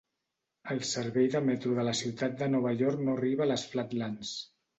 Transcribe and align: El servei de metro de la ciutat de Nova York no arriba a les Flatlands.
El 0.75 0.79
servei 0.91 1.29
de 1.35 1.41
metro 1.49 1.73
de 1.81 1.85
la 1.89 1.93
ciutat 1.99 2.41
de 2.41 2.49
Nova 2.55 2.73
York 2.81 3.05
no 3.09 3.15
arriba 3.19 3.47
a 3.47 3.49
les 3.53 3.69
Flatlands. 3.75 4.35